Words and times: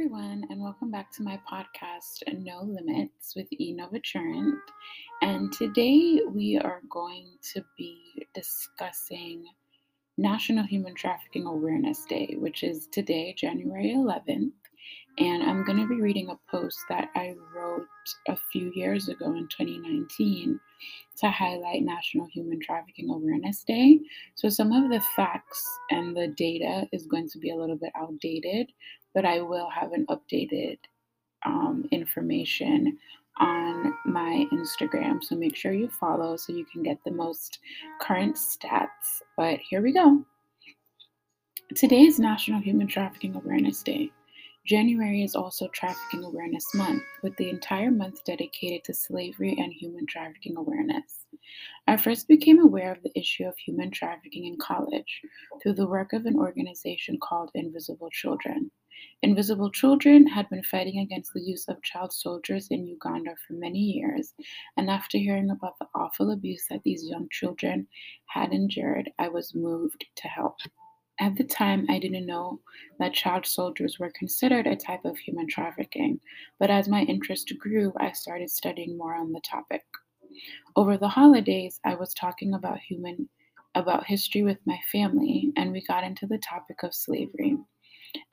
everyone, 0.00 0.44
and 0.48 0.62
welcome 0.62 0.92
back 0.92 1.10
to 1.10 1.24
my 1.24 1.40
podcast, 1.50 2.22
No 2.32 2.62
Limits 2.62 3.34
with 3.34 3.48
E. 3.50 3.76
And 5.22 5.52
today 5.52 6.20
we 6.32 6.56
are 6.56 6.82
going 6.88 7.26
to 7.54 7.64
be 7.76 8.24
discussing 8.32 9.44
National 10.16 10.62
Human 10.62 10.94
Trafficking 10.94 11.46
Awareness 11.46 12.04
Day, 12.04 12.36
which 12.38 12.62
is 12.62 12.86
today, 12.92 13.34
January 13.36 13.92
11th. 13.96 14.52
And 15.18 15.42
I'm 15.42 15.64
going 15.64 15.78
to 15.80 15.88
be 15.88 16.00
reading 16.00 16.28
a 16.28 16.38
post 16.48 16.78
that 16.88 17.08
I 17.16 17.34
wrote 17.52 17.88
a 18.28 18.36
few 18.52 18.70
years 18.76 19.08
ago 19.08 19.32
in 19.32 19.48
2019 19.48 20.60
to 21.16 21.28
highlight 21.28 21.82
National 21.82 22.28
Human 22.32 22.60
Trafficking 22.60 23.10
Awareness 23.10 23.64
Day. 23.64 23.98
So, 24.36 24.48
some 24.48 24.70
of 24.70 24.90
the 24.90 25.00
facts 25.16 25.60
and 25.90 26.16
the 26.16 26.28
data 26.28 26.86
is 26.92 27.08
going 27.08 27.28
to 27.30 27.38
be 27.38 27.50
a 27.50 27.56
little 27.56 27.76
bit 27.76 27.90
outdated, 27.96 28.70
but 29.14 29.24
I 29.24 29.40
will 29.40 29.68
have 29.70 29.92
an 29.92 30.06
updated 30.06 30.78
um, 31.44 31.88
information 31.90 32.98
on 33.38 33.94
my 34.04 34.46
Instagram. 34.52 35.22
So, 35.22 35.36
make 35.36 35.56
sure 35.56 35.72
you 35.72 35.88
follow 35.88 36.36
so 36.36 36.52
you 36.52 36.66
can 36.72 36.82
get 36.82 36.98
the 37.04 37.12
most 37.12 37.60
current 38.00 38.36
stats. 38.36 39.22
But 39.36 39.60
here 39.60 39.82
we 39.82 39.92
go. 39.92 40.24
Today 41.74 42.02
is 42.02 42.18
National 42.18 42.60
Human 42.60 42.86
Trafficking 42.86 43.36
Awareness 43.36 43.82
Day. 43.82 44.10
January 44.68 45.22
is 45.22 45.34
also 45.34 45.68
Trafficking 45.68 46.24
Awareness 46.24 46.74
Month, 46.74 47.02
with 47.22 47.34
the 47.36 47.48
entire 47.48 47.90
month 47.90 48.22
dedicated 48.24 48.84
to 48.84 48.92
slavery 48.92 49.54
and 49.58 49.72
human 49.72 50.04
trafficking 50.06 50.58
awareness. 50.58 51.24
I 51.86 51.96
first 51.96 52.28
became 52.28 52.60
aware 52.60 52.92
of 52.92 53.02
the 53.02 53.18
issue 53.18 53.44
of 53.44 53.56
human 53.56 53.90
trafficking 53.90 54.44
in 54.44 54.58
college 54.58 55.22
through 55.62 55.72
the 55.74 55.86
work 55.86 56.12
of 56.12 56.26
an 56.26 56.36
organization 56.36 57.18
called 57.18 57.50
Invisible 57.54 58.10
Children. 58.10 58.70
Invisible 59.22 59.70
Children 59.70 60.26
had 60.26 60.48
been 60.48 60.62
fighting 60.62 61.00
against 61.00 61.32
the 61.32 61.40
use 61.40 61.66
of 61.68 61.82
child 61.82 62.12
soldiers 62.12 62.68
in 62.70 62.86
Uganda 62.86 63.34
for 63.46 63.54
many 63.54 63.78
years, 63.78 64.34
and 64.76 64.88
after 64.88 65.18
hearing 65.18 65.50
about 65.50 65.78
the 65.78 65.88
awful 65.94 66.30
abuse 66.30 66.64
that 66.70 66.82
these 66.84 67.04
young 67.04 67.28
children 67.30 67.88
had 68.26 68.52
endured, 68.52 69.10
I 69.18 69.28
was 69.28 69.54
moved 69.54 70.04
to 70.16 70.28
help. 70.28 70.58
At 71.20 71.36
the 71.36 71.44
time, 71.44 71.84
I 71.88 71.98
didn't 71.98 72.26
know 72.26 72.60
that 73.00 73.12
child 73.12 73.44
soldiers 73.44 73.98
were 73.98 74.12
considered 74.12 74.68
a 74.68 74.76
type 74.76 75.04
of 75.04 75.18
human 75.18 75.48
trafficking, 75.48 76.20
but 76.60 76.70
as 76.70 76.88
my 76.88 77.02
interest 77.02 77.52
grew, 77.58 77.92
I 77.98 78.12
started 78.12 78.50
studying 78.50 78.96
more 78.96 79.16
on 79.16 79.32
the 79.32 79.40
topic. 79.40 79.84
Over 80.76 80.96
the 80.96 81.08
holidays, 81.08 81.80
I 81.84 81.96
was 81.96 82.14
talking 82.14 82.54
about 82.54 82.78
human 82.78 83.28
about 83.74 84.06
history 84.06 84.42
with 84.42 84.58
my 84.64 84.78
family, 84.90 85.52
and 85.56 85.72
we 85.72 85.84
got 85.86 86.04
into 86.04 86.26
the 86.26 86.38
topic 86.38 86.82
of 86.82 86.94
slavery. 86.94 87.56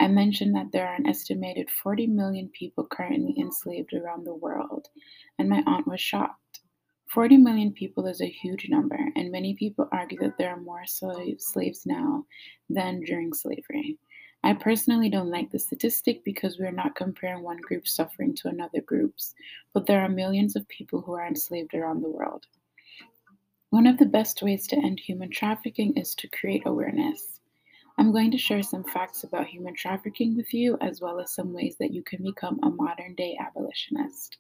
I 0.05 0.07
mentioned 0.07 0.53
that 0.53 0.71
there 0.71 0.87
are 0.87 0.93
an 0.93 1.07
estimated 1.07 1.67
40 1.71 2.05
million 2.05 2.49
people 2.49 2.85
currently 2.85 3.33
enslaved 3.39 3.91
around 3.91 4.23
the 4.23 4.35
world, 4.35 4.87
and 5.39 5.49
my 5.49 5.63
aunt 5.65 5.87
was 5.87 5.99
shocked. 5.99 6.59
40 7.07 7.37
million 7.37 7.73
people 7.73 8.05
is 8.05 8.21
a 8.21 8.27
huge 8.27 8.69
number, 8.69 8.99
and 9.15 9.31
many 9.31 9.55
people 9.55 9.89
argue 9.91 10.19
that 10.19 10.37
there 10.37 10.51
are 10.51 10.61
more 10.61 10.83
slaves 10.85 11.87
now 11.87 12.23
than 12.69 12.99
during 12.99 13.33
slavery. 13.33 13.97
I 14.43 14.53
personally 14.53 15.09
don't 15.09 15.31
like 15.31 15.49
the 15.49 15.57
statistic 15.57 16.23
because 16.23 16.59
we're 16.59 16.69
not 16.69 16.93
comparing 16.93 17.41
one 17.41 17.57
group's 17.57 17.95
suffering 17.95 18.35
to 18.35 18.49
another 18.49 18.81
group's, 18.81 19.33
but 19.73 19.87
there 19.87 20.01
are 20.01 20.07
millions 20.07 20.55
of 20.55 20.67
people 20.67 21.01
who 21.01 21.13
are 21.13 21.25
enslaved 21.25 21.73
around 21.73 22.03
the 22.03 22.11
world. 22.11 22.45
One 23.71 23.87
of 23.87 23.97
the 23.97 24.05
best 24.05 24.43
ways 24.43 24.67
to 24.67 24.75
end 24.75 24.99
human 24.99 25.31
trafficking 25.31 25.97
is 25.97 26.13
to 26.13 26.27
create 26.27 26.61
awareness. 26.67 27.35
I'm 27.97 28.11
going 28.11 28.31
to 28.31 28.37
share 28.37 28.61
some 28.61 28.83
facts 28.83 29.23
about 29.23 29.47
human 29.47 29.73
trafficking 29.73 30.35
with 30.35 30.53
you, 30.53 30.77
as 30.81 30.99
well 30.99 31.19
as 31.19 31.33
some 31.33 31.53
ways 31.53 31.77
that 31.79 31.93
you 31.93 32.03
can 32.03 32.23
become 32.23 32.59
a 32.61 32.69
modern 32.69 33.15
day 33.15 33.37
abolitionist. 33.39 34.37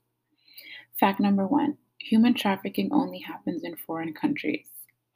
Fact 0.99 1.19
number 1.19 1.47
one 1.47 1.77
Human 2.01 2.33
trafficking 2.33 2.89
only 2.91 3.19
happens 3.19 3.63
in 3.63 3.75
foreign 3.77 4.13
countries. 4.13 4.67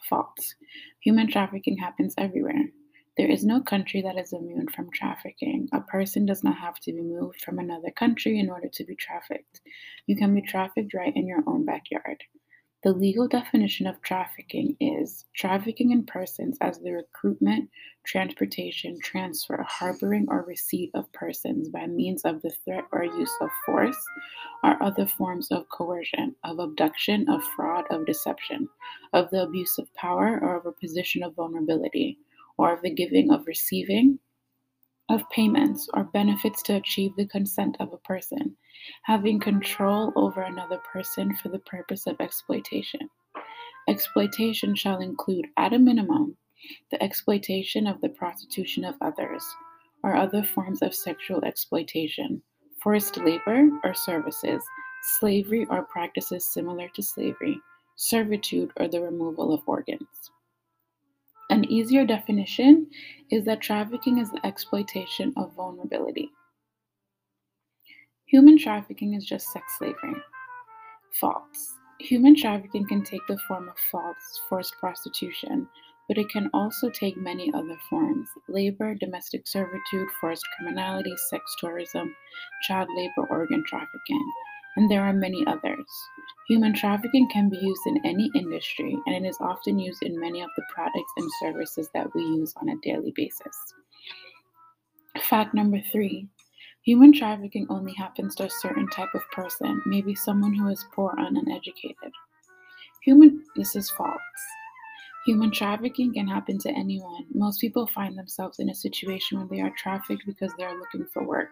False. 0.10 0.56
Human 1.02 1.30
trafficking 1.30 1.78
happens 1.78 2.16
everywhere. 2.18 2.72
There 3.18 3.30
is 3.30 3.44
no 3.44 3.62
country 3.62 4.02
that 4.02 4.18
is 4.18 4.34
immune 4.34 4.70
from 4.70 4.90
trafficking. 4.92 5.68
A 5.74 5.82
person 5.82 6.26
does 6.26 6.44
not 6.44 6.58
have 6.58 6.80
to 6.80 6.94
be 6.94 7.02
moved 7.02 7.42
from 7.42 7.60
another 7.60 7.92
country 7.92 8.40
in 8.40 8.50
order 8.50 8.70
to 8.70 8.84
be 8.86 8.96
trafficked. 8.96 9.62
You 10.08 10.16
can 10.16 10.34
be 10.34 10.42
trafficked 10.42 10.94
right 10.94 11.16
in 11.16 11.28
your 11.28 11.44
own 11.46 11.66
backyard. 11.66 12.24
The 12.82 12.94
legal 12.94 13.28
definition 13.28 13.88
of 13.88 14.02
trafficking 14.02 14.78
is 14.80 15.26
trafficking 15.36 15.92
in 15.92 16.06
persons 16.06 16.58
as 16.62 16.80
the 16.80 16.94
recruitment, 16.94 17.70
transportation, 18.06 18.98
transfer, 19.02 19.66
harboring, 19.68 20.28
or 20.30 20.44
receipt 20.44 20.92
of 20.94 21.12
persons 21.12 21.68
by 21.68 21.88
means 21.88 22.24
of 22.24 22.42
the 22.42 22.52
threat 22.52 22.86
or 22.94 23.04
use 23.04 23.36
of 23.42 23.50
force 23.66 24.02
or 24.64 24.82
other 24.82 25.06
forms 25.06 25.52
of 25.52 25.68
coercion, 25.68 26.38
of 26.46 26.60
abduction, 26.60 27.28
of 27.28 27.44
fraud, 27.44 27.84
of 27.90 28.06
deception, 28.06 28.70
of 29.12 29.30
the 29.30 29.44
abuse 29.44 29.78
of 29.78 29.94
power 29.96 30.40
or 30.42 30.56
of 30.56 30.66
a 30.66 30.72
position 30.72 31.22
of 31.22 31.36
vulnerability, 31.36 32.18
or 32.58 32.72
of 32.72 32.82
the 32.82 32.94
giving 32.94 33.30
of 33.30 33.46
receiving 33.46 34.20
of 35.10 35.30
payments 35.32 35.90
or 35.94 36.04
benefits 36.04 36.62
to 36.64 36.76
achieve 36.76 37.16
the 37.16 37.26
consent 37.26 37.76
of 37.80 37.92
a 37.92 37.98
person, 37.98 38.56
having 39.04 39.40
control 39.40 40.14
over 40.16 40.42
another 40.42 40.80
person 40.92 41.36
for 41.36 41.50
the 41.50 41.60
purpose 41.60 42.06
of 42.08 42.20
exploitation. 42.22 43.10
Exploitation 43.88 44.76
shall 44.76 45.00
include, 45.00 45.48
at 45.58 45.74
a 45.74 45.80
minimum, 45.80 46.38
the 46.92 47.02
exploitation 47.02 47.88
of 47.88 48.00
the 48.02 48.10
prostitution 48.10 48.86
of 48.86 48.96
others, 49.02 49.44
or 50.04 50.16
other 50.16 50.44
forms 50.44 50.82
of 50.82 50.94
sexual 50.94 51.44
exploitation, 51.44 52.42
forced 52.82 53.18
labor 53.18 53.70
or 53.84 53.94
services, 53.94 54.64
slavery 55.20 55.66
or 55.70 55.84
practices 55.84 56.46
similar 56.46 56.88
to 56.90 57.02
slavery, 57.02 57.60
servitude 57.96 58.72
or 58.78 58.88
the 58.88 59.02
removal 59.02 59.54
of 59.54 59.62
organs. 59.66 60.32
An 61.60 61.70
easier 61.70 62.06
definition 62.06 62.88
is 63.32 63.44
that 63.44 63.60
trafficking 63.60 64.20
is 64.20 64.32
the 64.32 64.40
exploitation 64.46 65.34
of 65.36 65.54
vulnerability. 65.56 66.32
Human 68.28 68.58
trafficking 68.58 69.14
is 69.14 69.26
just 69.26 69.52
sex 69.52 69.66
slavery. 69.78 70.16
False. 71.20 71.76
Human 72.00 72.34
trafficking 72.34 72.88
can 72.88 73.04
take 73.04 73.28
the 73.28 73.38
form 73.46 73.68
of 73.68 73.76
false 73.92 74.40
forced 74.48 74.74
prostitution, 74.80 75.68
but 76.08 76.18
it 76.18 76.30
can 76.30 76.50
also 76.54 76.90
take 76.90 77.18
many 77.18 77.52
other 77.54 77.78
forms 77.90 78.30
labor, 78.48 78.96
domestic 78.96 79.46
servitude, 79.46 80.08
forced 80.22 80.48
criminality, 80.56 81.14
sex 81.30 81.44
tourism, 81.60 82.16
child 82.70 82.88
labor, 82.96 83.28
organ 83.30 83.66
trafficking 83.68 84.32
and 84.80 84.90
there 84.90 85.04
are 85.04 85.12
many 85.12 85.44
others. 85.46 85.88
Human 86.50 86.74
trafficking 86.74 87.30
can 87.30 87.48
be 87.48 87.58
used 87.58 87.82
in 87.86 88.04
any 88.04 88.28
industry, 88.34 88.98
and 89.06 89.24
it 89.24 89.30
is 89.30 89.38
often 89.40 89.78
used 89.78 90.02
in 90.02 90.20
many 90.20 90.42
of 90.42 90.50
the 90.58 90.64
products 90.74 91.12
and 91.16 91.30
services 91.40 91.92
that 91.94 92.08
we 92.16 92.24
use 92.24 92.56
on 92.60 92.70
a 92.70 92.76
daily 92.82 93.14
basis. 93.16 93.56
Fact 95.22 95.54
number 95.54 95.80
three 95.92 96.28
human 96.82 97.14
trafficking 97.14 97.68
only 97.70 97.94
happens 97.94 98.34
to 98.34 98.46
a 98.46 98.50
certain 98.50 98.88
type 98.90 99.14
of 99.14 99.22
person, 99.32 99.80
maybe 99.86 100.16
someone 100.16 100.54
who 100.54 100.68
is 100.70 100.84
poor 100.92 101.14
and 101.20 101.38
uneducated. 101.38 102.12
Human, 103.04 103.44
this 103.56 103.76
is 103.76 103.92
false. 103.92 104.20
Human 105.28 105.52
trafficking 105.52 106.14
can 106.14 106.28
happen 106.28 106.58
to 106.60 106.72
anyone. 106.72 107.26
Most 107.32 107.62
people 107.62 107.86
find 107.86 108.18
themselves 108.18 108.58
in 108.58 108.70
a 108.70 108.76
situation 108.76 109.38
where 109.38 109.48
they 109.48 109.62
are 109.62 109.74
trafficked 109.78 110.24
because 110.26 110.52
they 110.58 110.64
are 110.64 110.80
looking 110.80 111.06
for 111.14 111.24
work. 111.24 111.50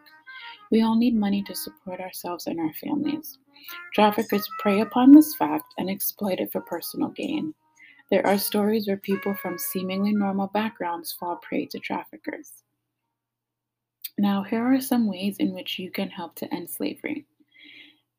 We 0.72 0.82
all 0.82 0.96
need 0.96 1.16
money 1.16 1.44
to 1.44 1.56
support 1.56 2.00
ourselves 2.00 2.48
and 2.48 2.60
our 2.60 2.74
families. 2.74 3.38
Traffickers 3.94 4.48
prey 4.60 4.82
upon 4.82 5.12
this 5.12 5.36
fact 5.36 5.74
and 5.78 5.90
exploit 5.90 6.40
it 6.40 6.52
for 6.52 6.62
personal 6.62 7.10
gain. 7.10 7.54
There 8.10 8.26
are 8.26 8.38
stories 8.38 8.88
where 8.88 8.98
people 8.98 9.34
from 9.36 9.58
seemingly 9.58 10.14
normal 10.14 10.48
backgrounds 10.48 11.12
fall 11.12 11.38
prey 11.38 11.66
to 11.68 11.80
traffickers. 11.80 12.64
Now, 14.18 14.44
here 14.44 14.64
are 14.64 14.82
some 14.82 15.08
ways 15.08 15.38
in 15.38 15.54
which 15.54 15.78
you 15.78 15.92
can 15.92 16.10
help 16.10 16.36
to 16.36 16.54
end 16.54 16.70
slavery. 16.70 17.26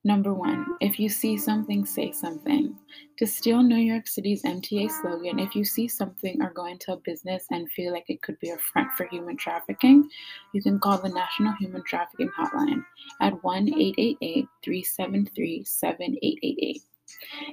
Number 0.09 0.33
one, 0.33 0.65
if 0.81 0.99
you 0.99 1.11
see 1.11 1.37
something, 1.37 1.85
say 1.85 2.13
something. 2.13 2.75
To 3.19 3.27
steal 3.27 3.63
New 3.63 3.77
York 3.77 4.07
City's 4.07 4.43
MTA 4.43 4.91
slogan, 4.91 5.39
if 5.39 5.55
you 5.55 5.67
see 5.67 5.87
something 5.87 6.41
or 6.41 6.51
go 6.51 6.65
into 6.65 6.95
a 6.95 6.97
business 6.97 7.45
and 7.51 7.71
feel 7.73 7.93
like 7.93 8.09
it 8.09 8.23
could 8.23 8.41
be 8.41 8.49
a 8.49 8.57
front 8.57 8.91
for 8.95 9.05
human 9.05 9.37
trafficking, 9.37 10.09
you 10.55 10.63
can 10.63 10.81
call 10.81 10.97
the 10.97 11.11
National 11.11 11.53
Human 11.61 11.83
Trafficking 11.85 12.31
Hotline 12.31 12.83
at 13.21 13.45
1 13.45 13.69
888 13.69 14.47
373 14.65 15.65
7888. 15.67 16.83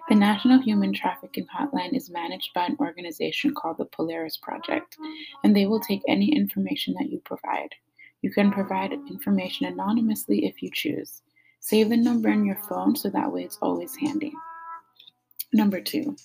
The 0.07 0.15
National 0.15 0.61
Human 0.61 0.93
Trafficking 0.93 1.47
Hotline 1.53 1.93
is 1.93 2.09
managed 2.09 2.53
by 2.53 2.67
an 2.67 2.77
organization 2.79 3.53
called 3.53 3.79
the 3.79 3.85
Polaris 3.85 4.37
Project, 4.37 4.95
and 5.43 5.53
they 5.53 5.65
will 5.65 5.81
take 5.81 6.03
any 6.07 6.33
information 6.33 6.95
that 6.99 7.11
you 7.11 7.19
provide. 7.25 7.75
You 8.21 8.31
can 8.31 8.49
provide 8.49 8.93
information 8.93 9.65
anonymously 9.65 10.45
if 10.45 10.63
you 10.63 10.69
choose. 10.73 11.21
Save 11.65 11.89
the 11.89 11.97
number 11.97 12.29
in 12.29 12.45
your 12.45 12.61
phone 12.69 12.95
so 12.95 13.09
that 13.09 13.31
way 13.31 13.43
it's 13.43 13.57
always 13.59 13.95
handy. 13.95 14.31
Number 15.51 15.81
two, 15.81 16.15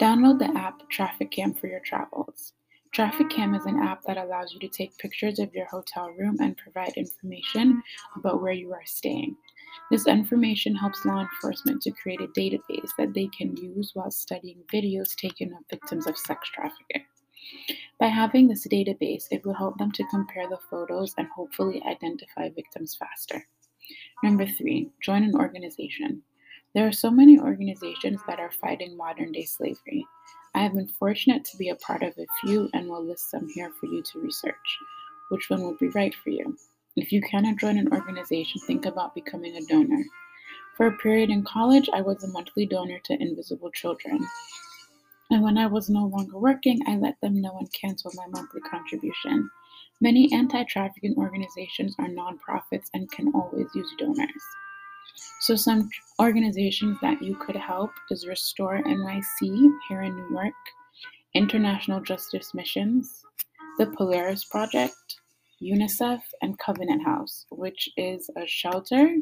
download 0.00 0.38
the 0.38 0.56
app 0.56 0.82
TraffickCam 0.88 1.58
for 1.58 1.66
your 1.66 1.80
travels. 1.80 2.52
TraffickCam 2.94 3.58
is 3.58 3.66
an 3.66 3.82
app 3.82 4.04
that 4.04 4.18
allows 4.18 4.52
you 4.52 4.60
to 4.60 4.68
take 4.68 4.96
pictures 4.98 5.40
of 5.40 5.52
your 5.52 5.66
hotel 5.66 6.10
room 6.10 6.36
and 6.38 6.56
provide 6.56 6.92
information 6.96 7.82
about 8.14 8.40
where 8.40 8.52
you 8.52 8.72
are 8.72 8.84
staying. 8.84 9.34
This 9.90 10.06
information 10.06 10.76
helps 10.76 11.04
law 11.04 11.22
enforcement 11.22 11.82
to 11.82 11.90
create 11.90 12.20
a 12.20 12.28
database 12.28 12.90
that 12.96 13.14
they 13.14 13.28
can 13.36 13.56
use 13.56 13.90
while 13.94 14.12
studying 14.12 14.62
videos 14.72 15.16
taken 15.16 15.54
of 15.54 15.64
victims 15.68 16.06
of 16.06 16.16
sex 16.16 16.48
trafficking. 16.50 17.04
By 17.98 18.06
having 18.06 18.46
this 18.46 18.64
database, 18.68 19.24
it 19.32 19.44
will 19.44 19.54
help 19.54 19.76
them 19.76 19.90
to 19.90 20.06
compare 20.12 20.48
the 20.48 20.60
photos 20.70 21.16
and 21.18 21.26
hopefully 21.34 21.82
identify 21.84 22.50
victims 22.50 22.94
faster. 22.94 23.44
Number 24.24 24.46
three, 24.46 24.90
join 25.02 25.22
an 25.22 25.34
organization. 25.34 26.22
There 26.74 26.86
are 26.86 26.92
so 26.92 27.10
many 27.10 27.38
organizations 27.38 28.22
that 28.26 28.40
are 28.40 28.50
fighting 28.50 28.96
modern 28.96 29.32
day 29.32 29.44
slavery. 29.44 30.06
I 30.54 30.62
have 30.62 30.72
been 30.72 30.88
fortunate 30.88 31.44
to 31.44 31.58
be 31.58 31.68
a 31.68 31.74
part 31.74 32.02
of 32.02 32.16
a 32.16 32.24
few 32.40 32.70
and 32.72 32.88
will 32.88 33.04
list 33.04 33.30
some 33.30 33.46
here 33.54 33.70
for 33.78 33.84
you 33.84 34.02
to 34.02 34.20
research. 34.20 34.78
Which 35.28 35.50
one 35.50 35.62
would 35.64 35.78
be 35.78 35.88
right 35.88 36.14
for 36.14 36.30
you? 36.30 36.56
If 36.96 37.12
you 37.12 37.20
cannot 37.20 37.58
join 37.58 37.76
an 37.76 37.92
organization, 37.92 38.62
think 38.62 38.86
about 38.86 39.14
becoming 39.14 39.56
a 39.56 39.66
donor. 39.66 40.02
For 40.78 40.86
a 40.86 40.96
period 40.96 41.28
in 41.28 41.44
college, 41.44 41.90
I 41.92 42.00
was 42.00 42.24
a 42.24 42.28
monthly 42.28 42.64
donor 42.64 43.00
to 43.00 43.20
Invisible 43.20 43.72
Children. 43.72 44.26
And 45.30 45.42
when 45.42 45.58
I 45.58 45.66
was 45.66 45.88
no 45.88 46.06
longer 46.06 46.38
working, 46.38 46.80
I 46.86 46.96
let 46.96 47.20
them 47.20 47.40
know 47.40 47.56
and 47.58 47.72
canceled 47.72 48.14
my 48.16 48.26
monthly 48.28 48.60
contribution. 48.60 49.50
Many 50.00 50.32
anti 50.32 50.64
trafficking 50.64 51.14
organizations 51.16 51.94
are 51.98 52.08
nonprofits 52.08 52.88
and 52.94 53.10
can 53.10 53.32
always 53.34 53.66
use 53.74 53.90
donors. 53.98 54.42
So, 55.40 55.54
some 55.56 55.88
organizations 56.20 56.98
that 57.00 57.22
you 57.22 57.36
could 57.36 57.56
help 57.56 57.90
is 58.10 58.26
Restore 58.26 58.82
NYC 58.82 59.70
here 59.88 60.02
in 60.02 60.14
New 60.14 60.30
York, 60.30 60.54
International 61.34 62.00
Justice 62.00 62.52
Missions, 62.54 63.24
the 63.78 63.86
Polaris 63.86 64.44
Project, 64.44 65.20
UNICEF, 65.62 66.20
and 66.42 66.58
Covenant 66.58 67.04
House, 67.04 67.46
which 67.50 67.88
is 67.96 68.28
a 68.36 68.46
shelter 68.46 69.16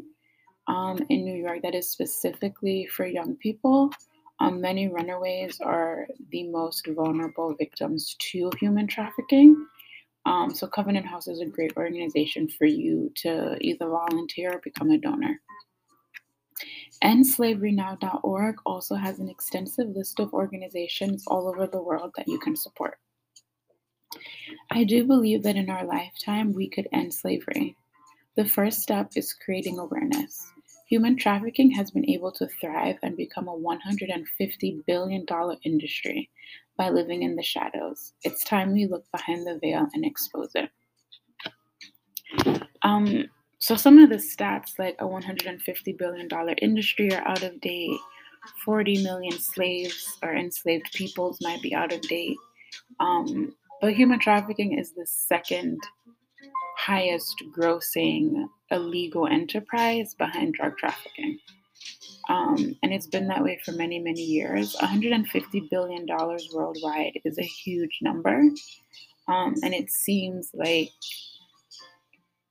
um, 0.67 0.99
in 1.09 1.25
New 1.25 1.35
York 1.35 1.61
that 1.63 1.75
is 1.75 1.89
specifically 1.89 2.87
for 2.87 3.05
young 3.05 3.35
people. 3.37 3.91
Um, 4.39 4.59
many 4.59 4.87
runaways 4.87 5.59
are 5.61 6.07
the 6.31 6.47
most 6.49 6.87
vulnerable 6.87 7.55
victims 7.57 8.15
to 8.31 8.51
human 8.59 8.87
trafficking. 8.87 9.55
Um, 10.25 10.53
so, 10.53 10.67
Covenant 10.67 11.05
House 11.05 11.27
is 11.27 11.41
a 11.41 11.45
great 11.45 11.73
organization 11.77 12.47
for 12.47 12.65
you 12.65 13.11
to 13.17 13.57
either 13.61 13.87
volunteer 13.87 14.53
or 14.53 14.59
become 14.59 14.89
a 14.91 14.97
donor. 14.97 15.39
EndSlaveryNow.org 17.03 18.55
also 18.65 18.95
has 18.95 19.19
an 19.19 19.27
extensive 19.27 19.89
list 19.89 20.19
of 20.19 20.33
organizations 20.33 21.25
all 21.27 21.49
over 21.49 21.67
the 21.67 21.81
world 21.81 22.11
that 22.15 22.27
you 22.27 22.39
can 22.39 22.55
support. 22.55 22.97
I 24.71 24.83
do 24.83 25.05
believe 25.05 25.43
that 25.43 25.55
in 25.55 25.69
our 25.69 25.85
lifetime 25.85 26.53
we 26.53 26.69
could 26.69 26.87
end 26.93 27.13
slavery. 27.13 27.75
The 28.35 28.45
first 28.45 28.81
step 28.81 29.11
is 29.15 29.33
creating 29.33 29.79
awareness. 29.79 30.52
Human 30.93 31.17
trafficking 31.17 31.71
has 31.71 31.89
been 31.89 32.07
able 32.07 32.31
to 32.33 32.47
thrive 32.61 32.97
and 33.01 33.17
become 33.17 33.47
a 33.47 33.57
$150 33.57 34.85
billion 34.85 35.25
industry 35.63 36.29
by 36.77 36.91
living 36.91 37.23
in 37.23 37.35
the 37.35 37.41
shadows. 37.41 38.13
It's 38.21 38.43
time 38.43 38.73
we 38.73 38.85
look 38.85 39.03
behind 39.11 39.47
the 39.47 39.57
veil 39.59 39.87
and 39.91 40.05
expose 40.05 40.51
it. 40.53 40.69
Um, 42.83 43.25
so 43.57 43.75
some 43.75 43.97
of 43.97 44.11
the 44.11 44.17
stats, 44.17 44.77
like 44.77 44.95
a 44.99 45.05
$150 45.05 45.97
billion 45.97 46.29
industry, 46.61 47.11
are 47.11 47.27
out 47.27 47.41
of 47.41 47.59
date. 47.59 47.97
40 48.63 49.01
million 49.01 49.39
slaves 49.39 50.19
or 50.21 50.35
enslaved 50.35 50.91
peoples 50.93 51.39
might 51.41 51.63
be 51.63 51.73
out 51.73 51.91
of 51.91 52.01
date. 52.01 52.37
Um, 52.99 53.55
but 53.81 53.93
human 53.93 54.19
trafficking 54.19 54.77
is 54.77 54.91
the 54.91 55.07
second 55.07 55.79
highest 56.77 57.43
grossing 57.55 58.47
illegal 58.71 59.27
enterprise 59.27 60.13
behind 60.15 60.53
drug 60.53 60.77
trafficking. 60.77 61.39
Um, 62.29 62.77
and 62.81 62.93
it's 62.93 63.07
been 63.07 63.27
that 63.27 63.43
way 63.43 63.59
for 63.65 63.73
many, 63.73 63.99
many 63.99 64.23
years. 64.23 64.75
$150 64.77 65.69
billion 65.69 66.05
worldwide 66.53 67.19
is 67.25 67.37
a 67.37 67.43
huge 67.43 67.99
number. 68.01 68.43
Um, 69.27 69.55
and 69.61 69.73
it 69.73 69.89
seems 69.89 70.51
like 70.53 70.91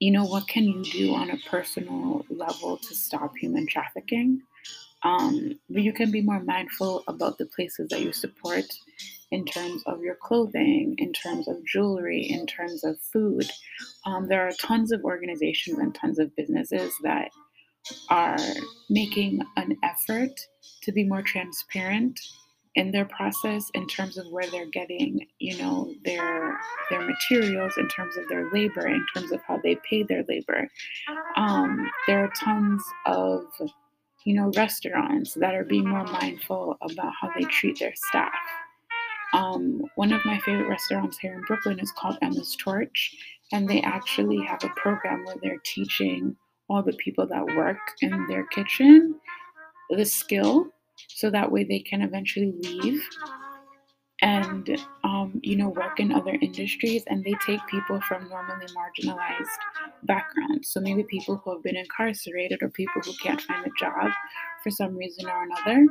you 0.03 0.11
know, 0.11 0.25
what 0.25 0.49
can 0.49 0.65
you 0.65 0.83
do 0.83 1.15
on 1.15 1.31
a 1.31 1.37
personal 1.49 2.27
level 2.29 2.77
to 2.77 2.93
stop 2.93 3.37
human 3.37 3.69
trafficking? 3.69 4.43
Um, 5.05 5.61
but 5.71 5.83
you 5.83 5.93
can 5.93 6.11
be 6.11 6.21
more 6.21 6.41
mindful 6.41 7.05
about 7.07 7.39
the 7.39 7.47
places 7.47 7.89
that 7.91 8.01
you 8.01 8.13
support 8.13 8.65
in 9.33 9.47
terms 9.47 9.83
of 9.87 10.03
your 10.03 10.15
clothing, 10.15 10.95
in 10.99 11.13
terms 11.13 11.49
of 11.49 11.57
jewelry, 11.65 12.21
in 12.21 12.47
terms 12.47 12.85
of 12.85 13.01
food. 13.01 13.51
Um, 14.05 14.29
there 14.29 14.47
are 14.47 14.53
tons 14.61 14.93
of 14.93 15.03
organizations 15.05 15.79
and 15.79 15.95
tons 15.95 16.19
of 16.19 16.37
businesses 16.37 16.93
that 17.03 17.31
are 18.11 18.37
making 18.91 19.41
an 19.57 19.77
effort 19.83 20.39
to 20.83 20.93
be 20.93 21.05
more 21.05 21.23
transparent 21.23 22.21
in 22.75 22.91
their 22.91 23.07
process 23.07 23.71
in 23.75 23.87
terms 23.87 24.17
of 24.17 24.27
where 24.31 24.49
they're 24.51 24.71
getting 24.71 25.27
you 25.39 25.59
know 25.59 25.93
their 26.05 26.59
their 26.89 27.03
materials 27.07 27.75
in 27.77 27.87
terms 27.89 28.17
of 28.17 28.27
their 28.29 28.51
labor 28.51 28.87
in 28.87 29.05
terms 29.15 29.31
of 29.31 29.41
how 29.47 29.59
they 29.63 29.77
pay 29.89 30.03
their 30.05 30.25
labor 30.27 30.67
um, 31.37 31.91
there 32.07 32.25
are 32.25 32.33
tons 32.35 32.83
of 33.05 33.45
you 34.25 34.35
know 34.35 34.51
restaurants 34.57 35.35
that 35.35 35.55
are 35.55 35.65
being 35.65 35.87
more 35.87 36.05
mindful 36.05 36.79
about 36.81 37.13
how 37.21 37.31
they 37.37 37.45
treat 37.45 37.79
their 37.79 37.93
staff 37.95 38.33
um, 39.33 39.83
one 39.97 40.13
of 40.13 40.25
my 40.25 40.39
favorite 40.41 40.69
restaurants 40.69 41.19
here 41.19 41.35
in 41.35 41.43
brooklyn 41.47 41.79
is 41.81 41.93
called 41.93 42.17
emma's 42.23 42.57
torch 42.57 43.15
and 43.53 43.69
they 43.69 43.81
actually 43.83 44.43
have 44.45 44.63
a 44.65 44.69
program 44.77 45.25
where 45.25 45.37
they're 45.43 45.63
teaching 45.65 46.37
all 46.69 46.83
the 46.83 46.93
people 46.95 47.27
that 47.27 47.45
work 47.57 47.79
in 48.01 48.27
their 48.27 48.47
kitchen 48.47 49.15
the 49.91 50.05
skill 50.05 50.67
so 51.09 51.31
that 51.31 51.51
way 51.51 51.65
they 51.65 51.81
can 51.81 52.03
eventually 52.03 52.53
leave 52.63 53.03
and 54.23 54.79
um, 55.03 55.41
you 55.43 55.57
know 55.57 55.69
work 55.69 55.99
in 55.99 56.13
other 56.13 56.39
industries 56.41 57.03
and 57.09 57.25
they 57.25 57.35
take 57.45 57.61
people 57.67 58.01
from 58.03 58.29
normally 58.29 58.67
marginalized 58.67 59.59
backgrounds. 60.05 60.69
So 60.69 60.81
maybe 60.81 61.03
people 61.03 61.43
who 61.45 61.53
have 61.53 61.63
been 61.63 61.77
incarcerated 61.77 62.63
or 62.63 62.69
people 62.71 63.03
who 63.05 63.13
can't 63.15 63.41
find 63.43 63.67
a 63.67 63.71
job 63.79 64.11
for 64.63 64.71
some 64.71 64.97
reason 64.97 65.29
or 65.29 65.43
another 65.43 65.87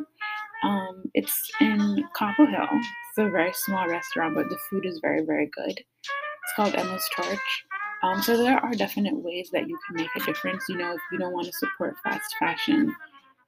um, 0.63 1.03
it's 1.13 1.51
in 1.59 2.03
Cobble 2.15 2.47
Hill. 2.47 2.67
It's 2.71 3.17
a 3.17 3.29
very 3.29 3.53
small 3.53 3.87
restaurant, 3.87 4.35
but 4.35 4.49
the 4.49 4.57
food 4.69 4.85
is 4.85 4.99
very, 5.01 5.25
very 5.25 5.47
good. 5.47 5.79
It's 5.79 6.53
called 6.55 6.75
Emma's 6.75 7.07
Torch. 7.15 7.65
Um, 8.03 8.21
so 8.21 8.37
there 8.37 8.57
are 8.57 8.73
definite 8.73 9.15
ways 9.15 9.49
that 9.53 9.67
you 9.67 9.77
can 9.85 9.95
make 9.97 10.09
a 10.15 10.25
difference. 10.25 10.65
You 10.67 10.77
know, 10.77 10.93
if 10.93 11.01
you 11.11 11.19
don't 11.19 11.33
want 11.33 11.47
to 11.47 11.53
support 11.53 11.95
fast 12.03 12.35
fashion, 12.39 12.95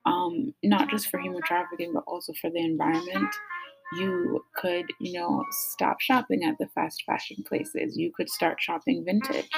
um, 0.05 0.53
not 0.63 0.89
just 0.89 1.09
for 1.09 1.19
human 1.19 1.41
trafficking, 1.43 1.93
but 1.93 2.03
also 2.07 2.33
for 2.39 2.49
the 2.49 2.59
environment. 2.59 3.33
You 3.95 4.43
could, 4.55 4.85
you 4.99 5.19
know, 5.19 5.45
stop 5.51 6.01
shopping 6.01 6.43
at 6.43 6.57
the 6.57 6.67
fast 6.73 7.03
fashion 7.05 7.43
places. 7.47 7.95
You 7.95 8.11
could 8.15 8.29
start 8.29 8.59
shopping 8.59 9.05
vintage. 9.05 9.49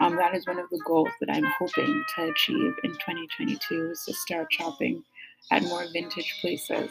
Um, 0.00 0.16
that 0.16 0.34
is 0.34 0.46
one 0.46 0.58
of 0.58 0.68
the 0.70 0.82
goals 0.84 1.10
that 1.20 1.32
I'm 1.32 1.46
hoping 1.58 2.04
to 2.16 2.24
achieve 2.24 2.74
in 2.82 2.90
2022 2.90 3.90
is 3.92 4.04
to 4.06 4.14
start 4.14 4.52
shopping 4.52 5.04
at 5.50 5.62
more 5.64 5.84
vintage 5.92 6.38
places. 6.40 6.90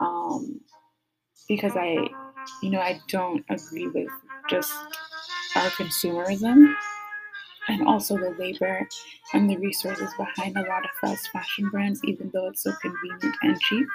Um, 0.00 0.60
because 1.48 1.72
I, 1.76 1.96
you 2.62 2.70
know, 2.70 2.80
I 2.80 3.00
don't 3.08 3.44
agree 3.48 3.88
with 3.88 4.08
just 4.48 4.72
our 5.56 5.68
consumerism 5.70 6.74
and 7.68 7.86
also 7.86 8.16
the 8.16 8.34
labor 8.38 8.86
and 9.34 9.48
the 9.48 9.56
resources 9.56 10.10
behind 10.16 10.56
a 10.56 10.62
lot 10.62 10.84
of 10.84 10.90
fast 11.00 11.28
fashion 11.32 11.68
brands, 11.70 12.00
even 12.04 12.30
though 12.32 12.48
it's 12.48 12.62
so 12.62 12.72
convenient 12.80 13.36
and 13.42 13.60
cheap. 13.60 13.86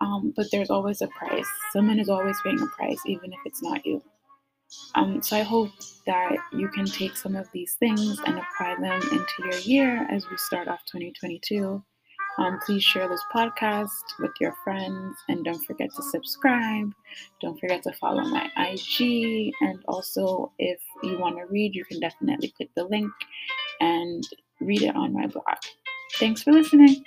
Um, 0.00 0.32
but 0.34 0.46
there's 0.50 0.70
always 0.70 1.02
a 1.02 1.08
price. 1.08 1.46
Someone 1.72 1.98
is 1.98 2.08
always 2.08 2.36
paying 2.42 2.60
a 2.60 2.66
price, 2.66 3.00
even 3.06 3.32
if 3.32 3.38
it's 3.44 3.62
not 3.62 3.84
you. 3.84 4.02
Um, 4.94 5.20
so 5.22 5.36
I 5.36 5.42
hope 5.42 5.70
that 6.06 6.36
you 6.52 6.68
can 6.68 6.86
take 6.86 7.16
some 7.16 7.36
of 7.36 7.48
these 7.52 7.74
things 7.74 8.18
and 8.26 8.38
apply 8.38 8.76
them 8.80 9.02
into 9.02 9.32
your 9.44 9.58
year 9.60 10.06
as 10.10 10.28
we 10.30 10.36
start 10.36 10.68
off 10.68 10.80
2022 10.90 11.82
um, 12.38 12.58
please 12.64 12.82
share 12.82 13.08
this 13.08 13.22
podcast 13.34 13.90
with 14.18 14.32
your 14.40 14.54
friends 14.64 15.16
and 15.28 15.44
don't 15.44 15.64
forget 15.64 15.90
to 15.96 16.02
subscribe. 16.02 16.92
Don't 17.40 17.58
forget 17.58 17.82
to 17.82 17.92
follow 17.92 18.22
my 18.22 18.48
IG. 18.56 19.52
And 19.60 19.82
also, 19.88 20.52
if 20.58 20.80
you 21.02 21.18
want 21.18 21.36
to 21.36 21.44
read, 21.46 21.74
you 21.74 21.84
can 21.84 22.00
definitely 22.00 22.52
click 22.56 22.70
the 22.76 22.84
link 22.84 23.12
and 23.80 24.26
read 24.60 24.82
it 24.82 24.96
on 24.96 25.12
my 25.12 25.26
blog. 25.26 25.44
Thanks 26.14 26.42
for 26.42 26.52
listening. 26.52 27.04